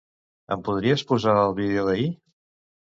[0.55, 2.11] Em podries posar el vídeo d'ahir?